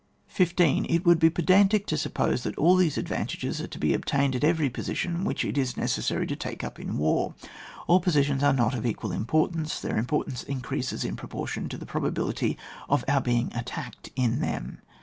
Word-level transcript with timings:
1 0.35 0.47
5. 0.47 0.53
It 0.89 1.05
would 1.05 1.19
be 1.19 1.29
pedantic 1.29 1.85
to 1.85 1.95
suppose 1.95 2.41
that 2.41 2.57
all 2.57 2.75
these 2.75 2.97
advantages 2.97 3.61
are 3.61 3.67
to 3.67 3.77
be 3.77 3.93
obtained 3.93 4.35
at 4.35 4.43
every 4.43 4.67
position 4.67 5.23
which 5.25 5.45
it 5.45 5.59
is 5.59 5.77
necessary 5.77 6.25
to 6.25 6.35
take 6.35 6.63
up 6.63 6.79
in 6.79 6.97
war. 6.97 7.35
All 7.85 7.99
positions 7.99 8.41
are 8.41 8.51
not 8.51 8.73
of 8.73 8.83
equal 8.83 9.11
importance; 9.11 9.79
their 9.79 9.97
importance 9.99 10.41
increases 10.41 11.05
in 11.05 11.15
proportion 11.15 11.69
to 11.69 11.77
the 11.77 11.85
probability 11.85 12.57
of 12.89 13.05
our 13.07 13.21
being 13.21 13.51
attacked 13.53 14.09
in 14.15 14.39
them. 14.39 14.79